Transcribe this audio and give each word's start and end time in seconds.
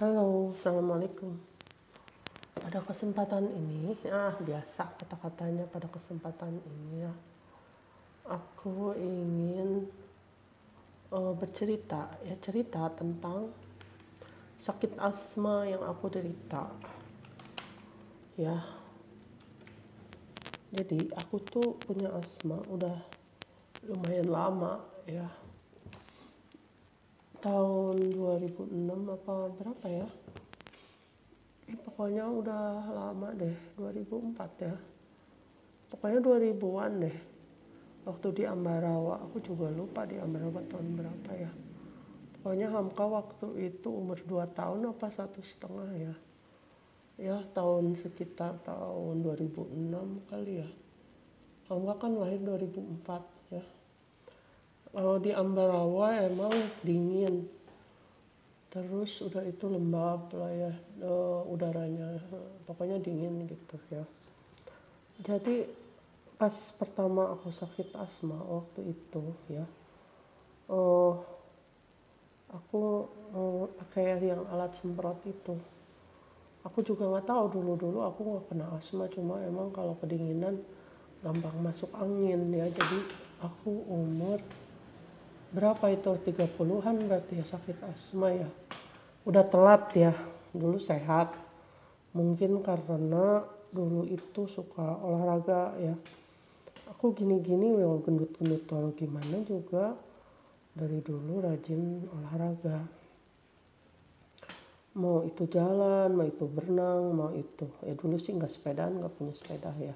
Halo, 0.00 0.56
Assalamualaikum. 0.56 1.36
Pada 2.56 2.80
kesempatan 2.80 3.52
ini, 3.52 3.92
ah 4.08 4.32
biasa 4.32 4.96
kata-katanya 4.96 5.68
pada 5.68 5.92
kesempatan 5.92 6.56
ini 6.56 7.04
ya, 7.04 7.12
aku 8.24 8.96
ingin 8.96 9.84
uh, 11.12 11.36
bercerita, 11.36 12.16
ya 12.24 12.32
cerita 12.40 12.88
tentang 12.96 13.52
sakit 14.64 14.96
asma 14.96 15.68
yang 15.68 15.84
aku 15.84 16.08
derita. 16.08 16.72
Ya, 18.40 18.56
jadi 20.72 21.12
aku 21.12 21.44
tuh 21.44 21.76
punya 21.84 22.08
asma 22.16 22.56
udah 22.72 22.96
lumayan 23.84 24.32
lama 24.32 24.80
ya 25.04 25.28
tahun 27.40 27.96
2006 28.12 28.68
apa 29.16 29.34
berapa 29.56 29.86
ya? 29.88 30.08
Eh, 31.72 31.76
pokoknya 31.88 32.28
udah 32.28 32.64
lama 32.92 33.32
deh 33.32 33.56
2004 33.80 34.36
ya. 34.60 34.76
Pokoknya 35.88 36.20
2000-an 36.20 36.92
deh 37.08 37.16
waktu 38.04 38.28
di 38.36 38.42
Ambarawa. 38.44 39.24
Aku 39.24 39.40
juga 39.40 39.72
lupa 39.72 40.04
di 40.04 40.20
Ambarawa 40.20 40.60
tahun 40.68 40.88
berapa 41.00 41.32
ya. 41.32 41.50
Pokoknya 42.40 42.68
Hamka 42.72 43.04
waktu 43.08 43.48
itu 43.72 43.88
umur 43.88 44.20
2 44.20 44.44
tahun 44.52 44.92
apa 44.92 45.08
satu 45.08 45.40
setengah 45.40 45.90
ya. 45.96 46.14
Ya 47.20 47.36
tahun 47.56 47.96
sekitar 47.96 48.60
tahun 48.64 49.24
2006 49.24 50.28
kali 50.28 50.60
ya. 50.60 50.68
Hamka 51.72 51.94
kan 51.96 52.12
lahir 52.20 52.40
2004 52.44 53.08
ya 53.08 53.39
kalau 54.90 55.16
di 55.22 55.30
Ambarawa 55.34 56.26
emang 56.26 56.54
dingin. 56.82 57.46
Terus 58.70 59.18
udah 59.18 59.42
itu 59.42 59.66
lembab 59.66 60.30
lah 60.30 60.50
ya 60.54 60.72
uh, 61.02 61.42
udaranya. 61.50 62.22
Pokoknya 62.70 63.02
dingin 63.02 63.50
gitu 63.50 63.76
ya. 63.90 64.06
Jadi 65.20 65.66
pas 66.40 66.54
pertama 66.78 67.36
aku 67.36 67.52
sakit 67.52 67.92
asma 68.00 68.40
waktu 68.48 68.96
itu 68.96 69.20
ya 69.52 69.68
uh, 70.70 71.12
aku 72.48 73.10
uh, 73.34 73.66
pakai 73.84 74.22
yang 74.22 74.46
alat 74.48 74.72
semprot 74.78 75.18
itu. 75.26 75.58
Aku 76.60 76.84
juga 76.84 77.08
nggak 77.08 77.28
tahu 77.28 77.44
dulu 77.56 77.72
dulu 77.76 77.98
aku 78.04 78.20
nggak 78.24 78.46
kena 78.52 78.66
asma 78.76 79.08
cuma 79.08 79.40
emang 79.44 79.72
kalau 79.72 79.96
kedinginan 79.96 80.60
gampang 81.24 81.56
masuk 81.60 81.88
angin 81.96 82.52
ya. 82.52 82.68
Jadi 82.68 82.98
aku 83.40 83.84
umur 83.88 84.38
berapa 85.50 85.84
itu? 85.90 86.10
30-an 86.14 86.96
berarti 87.10 87.42
ya 87.42 87.46
sakit 87.46 87.78
asma 87.82 88.28
ya. 88.34 88.48
Udah 89.26 89.44
telat 89.46 89.90
ya 89.94 90.12
dulu 90.54 90.78
sehat. 90.78 91.34
Mungkin 92.10 92.62
karena 92.62 93.46
dulu 93.70 94.06
itu 94.06 94.50
suka 94.50 94.98
olahraga 95.02 95.74
ya. 95.78 95.94
Aku 96.90 97.14
gini-gini 97.14 97.70
well 97.70 98.02
gendut-gendut 98.02 98.66
atau 98.66 98.90
gimana 98.98 99.46
juga 99.46 99.94
dari 100.74 100.98
dulu 100.98 101.38
rajin 101.38 102.02
olahraga. 102.10 102.82
Mau 104.98 105.22
itu 105.22 105.46
jalan 105.46 106.10
mau 106.18 106.26
itu 106.26 106.50
berenang 106.50 107.14
mau 107.14 107.30
itu. 107.30 107.70
Ya 107.86 107.94
dulu 107.94 108.18
sih 108.18 108.34
nggak 108.34 108.50
sepedaan 108.50 108.98
nggak 108.98 109.14
punya 109.14 109.34
sepeda 109.38 109.70
ya. 109.78 109.94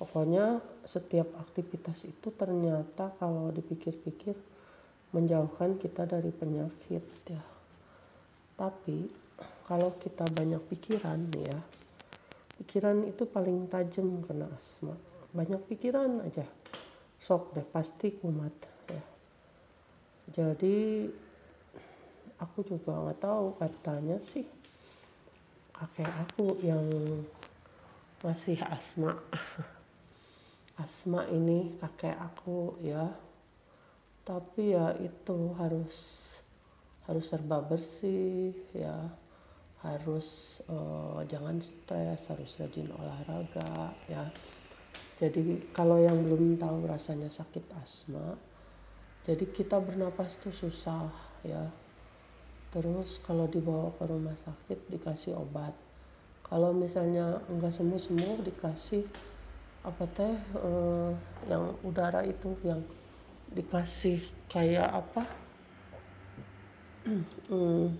Pokoknya 0.00 0.64
setiap 0.88 1.28
aktivitas 1.38 2.08
itu 2.08 2.32
ternyata 2.32 3.12
kalau 3.20 3.52
dipikir-pikir 3.52 4.34
menjauhkan 5.14 5.78
kita 5.78 6.10
dari 6.10 6.34
penyakit 6.34 7.04
ya. 7.30 7.42
Tapi 8.58 9.06
kalau 9.64 9.94
kita 10.02 10.26
banyak 10.34 10.60
pikiran 10.66 11.30
ya, 11.38 11.58
pikiran 12.58 13.06
itu 13.06 13.22
paling 13.30 13.70
tajam 13.70 14.26
kena 14.26 14.50
asma. 14.50 14.98
Banyak 15.30 15.62
pikiran 15.70 16.26
aja, 16.26 16.46
sok 17.22 17.54
deh 17.54 17.66
pasti 17.66 18.10
kumat 18.18 18.54
ya. 18.90 19.04
Jadi 20.34 21.06
aku 22.42 22.66
juga 22.66 22.92
nggak 22.98 23.20
tahu 23.22 23.46
katanya 23.58 24.18
sih 24.20 24.46
kakek 25.74 26.10
aku 26.10 26.58
yang 26.62 26.86
masih 28.22 28.58
asma 28.62 29.18
asma 30.84 31.26
ini 31.30 31.74
kakek 31.82 32.14
aku 32.14 32.78
ya 32.82 33.10
tapi 34.24 34.72
ya 34.72 34.96
itu 35.00 35.52
harus 35.60 35.94
harus 37.08 37.24
serba 37.28 37.60
bersih 37.64 38.52
ya. 38.72 39.12
Harus 39.84 40.60
uh, 40.72 41.20
jangan 41.28 41.60
stres 41.60 42.24
harus 42.32 42.56
rajin 42.56 42.88
olahraga 42.88 43.92
ya. 44.08 44.32
Jadi 45.20 45.70
kalau 45.76 46.00
yang 46.00 46.24
belum 46.24 46.56
tahu 46.56 46.88
rasanya 46.88 47.28
sakit 47.28 47.68
asma 47.76 48.32
jadi 49.24 49.48
kita 49.48 49.80
bernapas 49.80 50.36
tuh 50.44 50.52
susah 50.52 51.08
ya. 51.48 51.72
Terus 52.76 53.16
kalau 53.24 53.48
dibawa 53.48 53.88
ke 53.96 54.04
rumah 54.04 54.36
sakit 54.44 54.92
dikasih 54.92 55.32
obat. 55.32 55.72
Kalau 56.44 56.76
misalnya 56.76 57.40
enggak 57.48 57.72
sembuh 57.72 58.00
sembuh 58.04 58.44
dikasih 58.44 59.04
apa 59.84 60.04
teh 60.12 60.36
uh, 60.60 61.12
yang 61.48 61.72
udara 61.84 62.20
itu 62.24 62.52
yang 62.64 62.84
dikasih 63.52 64.24
kayak 64.48 64.88
apa? 64.88 65.24
Hmm, 67.44 67.92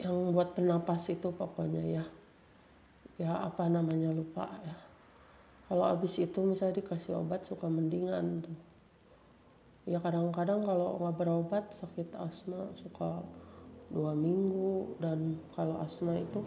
yang 0.00 0.32
buat 0.32 0.56
penapas 0.56 1.04
itu 1.12 1.28
pokoknya 1.28 1.84
ya. 1.84 2.04
Ya 3.20 3.36
apa 3.44 3.68
namanya 3.68 4.14
lupa 4.14 4.48
ya. 4.64 4.76
Kalau 5.68 5.84
habis 5.84 6.16
itu 6.16 6.40
misalnya 6.40 6.80
dikasih 6.80 7.20
obat 7.20 7.44
suka 7.44 7.68
mendingan 7.68 8.40
tuh. 8.40 8.58
Ya 9.84 10.00
kadang-kadang 10.00 10.64
kalau 10.64 10.96
nggak 10.96 11.16
berobat 11.20 11.64
sakit 11.76 12.16
asma 12.16 12.72
suka 12.80 13.20
dua 13.92 14.16
minggu. 14.16 14.96
Dan 14.96 15.36
kalau 15.52 15.76
asma 15.84 16.16
itu 16.16 16.40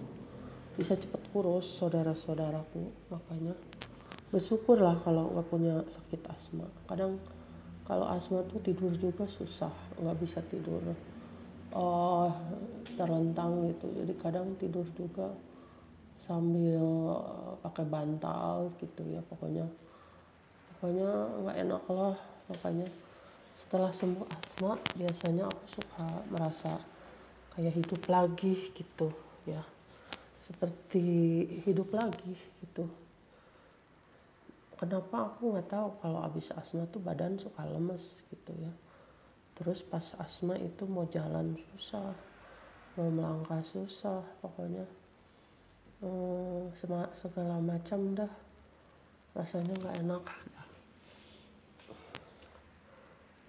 bisa 0.80 0.96
cepet 0.96 1.22
kurus 1.36 1.68
saudara-saudaraku 1.78 2.90
makanya 3.12 3.54
bersyukurlah 4.32 5.04
kalau 5.04 5.28
nggak 5.36 5.48
punya 5.52 5.76
sakit 5.92 6.24
asma. 6.32 6.64
Kadang 6.88 7.20
kalau 7.84 8.08
asma 8.08 8.40
tuh 8.48 8.64
tidur 8.64 8.96
juga 8.96 9.28
susah 9.28 9.72
nggak 10.00 10.18
bisa 10.24 10.40
tidur 10.48 10.80
oh 11.76 12.32
terlentang 12.96 13.68
gitu. 13.68 13.92
Jadi 13.92 14.14
kadang 14.24 14.56
tidur 14.56 14.88
juga 14.96 15.36
sambil 16.24 16.80
eh, 17.12 17.54
pakai 17.60 17.86
bantal 17.86 18.72
gitu 18.80 19.04
ya 19.12 19.20
pokoknya. 19.28 19.68
Pokoknya 20.76 21.10
nggak 21.44 21.58
enak 21.68 21.84
lah 21.92 22.16
makanya 22.48 22.88
setelah 23.60 23.92
sembuh 23.92 24.28
asma 24.32 24.80
biasanya 24.96 25.44
aku 25.48 25.64
suka 25.76 26.08
merasa 26.32 26.80
kayak 27.52 27.76
hidup 27.84 28.02
lagi 28.08 28.72
gitu 28.80 29.12
ya. 29.44 29.60
Seperti 30.48 31.04
hidup 31.68 31.92
lagi 31.92 32.36
gitu 32.64 33.01
kenapa 34.82 35.30
aku 35.30 35.54
nggak 35.54 35.70
tahu 35.70 35.88
kalau 36.02 36.26
habis 36.26 36.50
asma 36.58 36.90
tuh 36.90 36.98
badan 36.98 37.38
suka 37.38 37.62
lemes 37.70 38.18
gitu 38.34 38.50
ya. 38.58 38.74
Terus 39.54 39.86
pas 39.86 40.04
asma 40.18 40.58
itu 40.58 40.90
mau 40.90 41.06
jalan 41.06 41.54
susah 41.70 42.18
mau 43.00 43.08
melangkah 43.08 43.64
susah 43.64 44.20
pokoknya. 44.44 44.84
Hmm, 46.04 46.74
segala 47.16 47.62
macam 47.62 48.18
dah. 48.18 48.32
Rasanya 49.32 49.72
nggak 49.80 49.98
enak. 50.04 50.24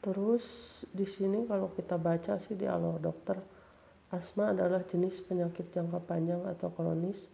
Terus 0.03 0.45
di 0.91 1.07
sini 1.07 1.47
kalau 1.47 1.71
kita 1.75 1.99
baca 1.99 2.39
sih 2.39 2.59
di 2.59 2.67
alur 2.67 2.99
dokter 2.99 3.39
asma 4.13 4.53
adalah 4.53 4.85
jenis 4.85 5.23
penyakit 5.25 5.73
jangka 5.73 6.03
panjang 6.05 6.43
atau 6.45 6.69
kronis 6.75 7.31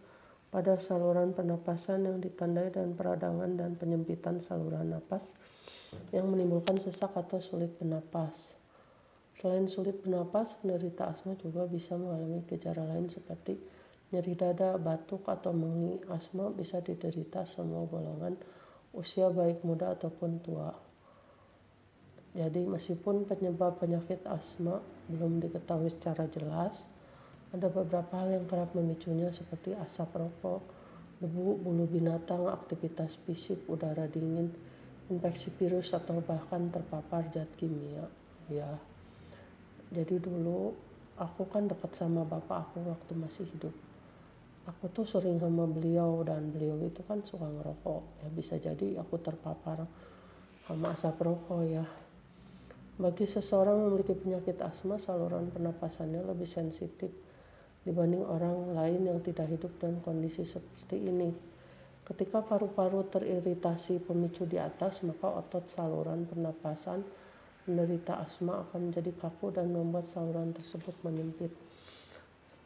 pada 0.49 0.81
saluran 0.81 1.33
pernapasan 1.37 2.09
yang 2.09 2.17
ditandai 2.17 2.73
dan 2.73 2.97
peradangan 2.97 3.53
dan 3.53 3.77
penyempitan 3.77 4.41
saluran 4.41 4.89
napas 4.89 5.21
yang 6.09 6.29
menimbulkan 6.29 6.77
sesak 6.81 7.13
atau 7.13 7.37
sulit 7.37 7.69
bernapas. 7.77 8.33
Selain 9.37 9.69
sulit 9.71 10.01
bernapas, 10.03 10.57
penderita 10.59 11.07
asma 11.07 11.37
juga 11.39 11.63
bisa 11.69 11.95
mengalami 11.95 12.43
gejala 12.49 12.83
lain 12.91 13.07
seperti 13.07 13.55
nyeri 14.09 14.35
dada, 14.35 14.75
batuk, 14.75 15.29
atau 15.29 15.53
mengi. 15.55 16.01
Asma 16.11 16.51
bisa 16.51 16.83
diderita 16.83 17.45
semua 17.47 17.87
golongan 17.87 18.35
usia 18.93 19.29
baik 19.29 19.61
muda 19.61 19.93
ataupun 19.93 20.41
tua. 20.41 20.73
Jadi 22.33 22.61
meskipun 22.65 23.25
penyebab 23.25 23.81
penyakit 23.81 24.21
asma 24.29 24.81
belum 25.09 25.41
diketahui 25.41 25.89
secara 25.97 26.29
jelas, 26.29 26.77
ada 27.49 27.67
beberapa 27.69 28.13
hal 28.13 28.29
yang 28.35 28.45
kerap 28.45 28.73
memicunya 28.77 29.33
seperti 29.33 29.73
asap 29.73 30.21
rokok, 30.21 30.61
debu, 31.17 31.61
bulu 31.65 31.85
binatang, 31.89 32.45
aktivitas 32.49 33.17
fisik, 33.25 33.65
udara 33.65 34.05
dingin, 34.05 34.53
infeksi 35.09 35.49
virus 35.57 35.89
atau 35.91 36.21
bahkan 36.21 36.69
terpapar 36.69 37.25
zat 37.33 37.49
kimia. 37.57 38.05
Ya. 38.49 38.69
Jadi 39.89 40.21
dulu 40.21 40.77
aku 41.19 41.49
kan 41.51 41.67
dekat 41.67 41.91
sama 41.99 42.23
bapak 42.23 42.71
aku 42.71 42.85
waktu 42.87 43.11
masih 43.17 43.45
hidup 43.51 43.75
aku 44.69 44.85
tuh 44.93 45.05
sering 45.09 45.41
sama 45.41 45.65
beliau 45.65 46.21
dan 46.21 46.53
beliau 46.53 46.77
itu 46.85 47.01
kan 47.03 47.19
suka 47.25 47.49
ngerokok 47.49 48.01
ya 48.21 48.27
bisa 48.31 48.55
jadi 48.61 49.01
aku 49.01 49.17
terpapar 49.17 49.83
sama 50.69 50.93
asap 50.93 51.17
rokok 51.25 51.61
ya 51.65 51.83
bagi 52.99 53.25
seseorang 53.25 53.89
memiliki 53.89 54.13
penyakit 54.13 54.61
asma 54.61 55.01
saluran 55.01 55.49
pernapasannya 55.49 56.21
lebih 56.23 56.45
sensitif 56.45 57.09
dibanding 57.87 58.23
orang 58.25 58.75
lain 58.75 59.01
yang 59.07 59.19
tidak 59.23 59.47
hidup 59.47 59.71
dan 59.79 59.99
kondisi 60.03 60.43
seperti 60.43 60.99
ini 60.99 61.31
ketika 62.03 62.41
paru-paru 62.41 63.05
teriritasi 63.07 64.01
pemicu 64.03 64.43
di 64.49 64.57
atas 64.57 65.05
maka 65.05 65.29
otot 65.39 65.63
saluran 65.71 66.25
pernapasan 66.25 67.05
penderita 67.63 68.19
asma 68.25 68.65
akan 68.67 68.89
menjadi 68.89 69.11
kaku 69.21 69.53
dan 69.53 69.69
membuat 69.69 70.09
saluran 70.11 70.51
tersebut 70.51 70.95
menyempit 71.05 71.53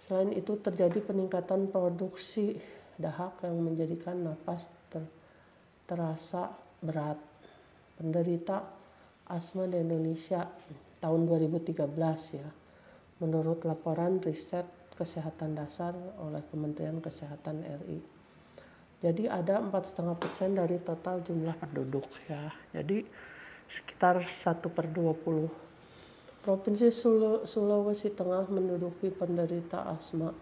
Selain 0.03 0.35
itu 0.35 0.59
terjadi 0.59 0.99
peningkatan 0.99 1.71
produksi 1.71 2.59
dahak 2.99 3.39
yang 3.47 3.55
menjadikan 3.63 4.19
napas 4.19 4.67
ter, 4.91 5.03
terasa 5.87 6.51
berat. 6.83 7.15
Penderita 7.95 8.67
asma 9.31 9.63
di 9.63 9.79
Indonesia 9.79 10.43
tahun 10.99 11.23
2013 11.23 11.87
ya. 12.35 12.49
Menurut 13.23 13.63
laporan 13.63 14.19
riset 14.19 14.67
kesehatan 14.93 15.57
dasar 15.57 15.97
oleh 16.21 16.45
Kementerian 16.53 17.01
Kesehatan 17.01 17.65
RI. 17.83 17.99
Jadi 19.03 19.27
ada 19.27 19.59
4,5 19.59 20.15
persen 20.15 20.55
dari 20.55 20.79
total 20.79 21.19
jumlah 21.27 21.59
penduduk 21.59 22.07
ya. 22.31 22.47
Jadi 22.71 23.03
sekitar 23.67 24.23
1 24.23 24.63
per 24.71 24.87
20 24.87 25.63
Provinsi 26.43 26.91
Sulawesi 27.47 28.11
Tengah 28.11 28.51
menduduki 28.51 29.07
penderita 29.07 29.87
asma 29.87 30.35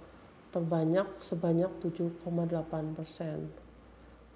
terbanyak 0.50 1.06
sebanyak 1.22 1.70
7,8 1.78 2.98
persen. 2.98 3.54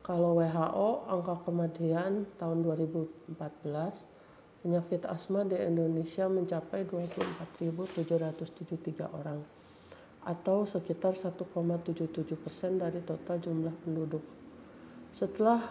Kalau 0.06 0.38
WHO, 0.38 1.10
angka 1.10 1.42
kematian 1.50 2.30
tahun 2.38 2.62
2014 2.62 4.62
penyakit 4.62 5.10
asma 5.10 5.42
di 5.42 5.58
Indonesia 5.58 6.30
mencapai 6.30 6.86
24.773 6.86 9.10
orang 9.10 9.55
atau 10.26 10.66
sekitar 10.66 11.14
1,77 11.14 12.34
persen 12.42 12.82
dari 12.82 12.98
total 13.06 13.38
jumlah 13.38 13.76
penduduk. 13.86 14.26
Setelah 15.14 15.70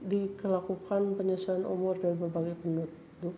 dilakukan 0.00 1.14
penyesuaian 1.14 1.68
umur 1.68 2.00
dari 2.00 2.16
berbagai 2.16 2.56
penduduk, 2.64 3.36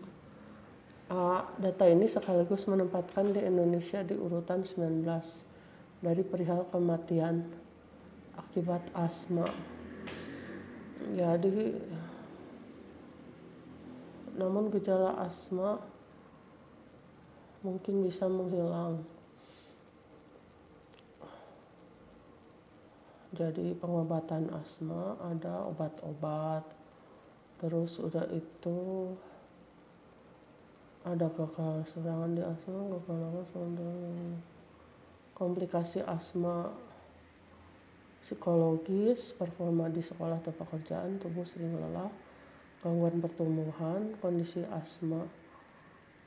data 1.59 1.85
ini 1.91 2.07
sekaligus 2.07 2.65
menempatkan 2.71 3.35
di 3.35 3.43
Indonesia 3.43 4.01
di 4.07 4.15
urutan 4.15 4.63
19 4.63 5.05
dari 6.01 6.23
perihal 6.23 6.71
kematian 6.71 7.45
akibat 8.39 8.81
asma. 8.95 9.51
Jadi, 11.13 11.77
namun 14.39 14.73
gejala 14.73 15.19
asma 15.21 15.83
mungkin 17.61 18.09
bisa 18.09 18.25
menghilang. 18.25 19.05
Jadi 23.35 23.75
pengobatan 23.83 24.47
asma 24.55 25.19
ada 25.27 25.67
obat-obat, 25.67 26.63
terus 27.59 27.99
udah 27.99 28.31
itu 28.31 29.11
ada 31.05 31.29
gagal 31.35 31.85
serangan 31.93 32.33
di 32.33 32.41
asma 32.41 32.81
gagal 32.95 33.17
nafas 33.21 33.51
komplikasi 35.35 36.01
asma 36.07 36.73
psikologis 38.25 39.37
performa 39.37 39.93
di 39.93 40.01
sekolah 40.01 40.41
atau 40.41 40.57
pekerjaan 40.57 41.21
tubuh 41.21 41.45
sering 41.45 41.77
lelah 41.77 42.09
gangguan 42.81 43.21
pertumbuhan 43.21 44.17
kondisi 44.23 44.65
asma 44.73 45.29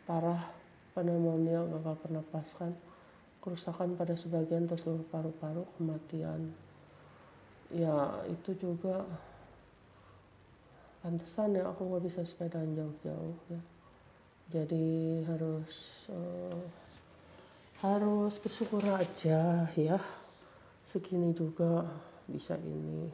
parah 0.06 0.46
pneumonia 0.94 1.66
gagal 1.74 1.96
pernapasan 2.06 2.78
kerusakan 3.42 3.98
pada 3.98 4.14
sebagian 4.14 4.70
atau 4.70 4.78
seluruh 4.78 5.08
paru-paru 5.10 5.66
kematian 5.80 6.54
ya 7.72 8.24
itu 8.32 8.56
juga 8.56 9.04
pantesan 11.04 11.56
ya 11.56 11.68
aku 11.68 11.88
nggak 11.88 12.04
bisa 12.08 12.22
sepedaan 12.24 12.76
jauh-jauh 12.76 13.38
ya. 13.52 13.62
Jadi 14.48 15.28
harus 15.28 15.76
uh, 16.08 16.64
harus 17.84 18.40
bersyukur 18.40 18.80
aja 18.88 19.68
ya. 19.76 20.00
Segini 20.88 21.36
juga 21.36 21.84
bisa 22.32 22.56
ini. 22.64 23.12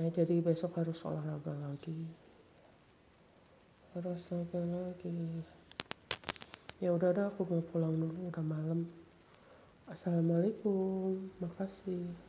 Ya 0.00 0.08
jadi 0.08 0.40
besok 0.40 0.80
harus 0.80 0.96
olahraga 1.04 1.52
lagi. 1.52 2.00
Harus 3.92 4.24
olahraga 4.32 4.88
lagi. 4.92 5.44
Ya 6.80 6.92
udah 6.96 7.12
dah 7.12 7.26
aku 7.28 7.44
mau 7.44 7.64
pulang 7.72 7.96
dulu 7.96 8.32
udah 8.32 8.44
malam. 8.44 8.88
Assalamualaikum 9.88 11.28
makasih 11.44 12.16